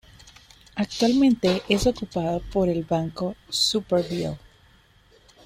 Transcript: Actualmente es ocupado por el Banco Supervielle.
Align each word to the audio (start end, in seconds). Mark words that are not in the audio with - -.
Actualmente 0.73 1.61
es 1.69 1.85
ocupado 1.85 2.39
por 2.51 2.69
el 2.69 2.83
Banco 2.83 3.35
Supervielle. 3.49 4.35